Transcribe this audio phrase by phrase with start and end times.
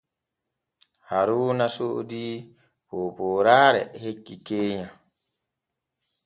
[1.09, 2.33] Haaruuna soodii
[2.87, 4.87] poopooraare hecce keenya.